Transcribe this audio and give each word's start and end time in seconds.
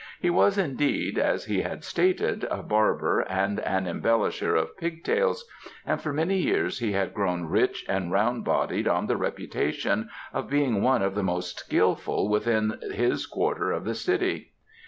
He 0.19 0.31
was 0.31 0.57
indeed, 0.57 1.19
as 1.19 1.45
he 1.45 1.61
had 1.61 1.83
stated, 1.83 2.47
a 2.49 2.63
barber 2.63 3.19
and 3.19 3.59
an 3.59 3.85
embellisher 3.85 4.55
of 4.55 4.75
pig 4.75 5.03
tails, 5.03 5.47
and 5.85 6.01
for 6.01 6.11
many 6.11 6.39
years 6.39 6.79
he 6.79 6.93
had 6.93 7.13
grown 7.13 7.45
rich 7.45 7.85
and 7.87 8.11
round 8.11 8.43
bodied 8.43 8.87
on 8.87 9.05
the 9.05 9.15
reputation 9.15 10.09
of 10.33 10.49
being 10.49 10.81
one 10.81 11.03
of 11.03 11.13
the 11.13 11.21
most 11.21 11.59
skilful 11.59 12.29
within 12.29 12.79
his 12.91 13.27
quarter 13.27 13.71
of 13.71 13.83
the 13.83 13.93
city. 13.93 14.53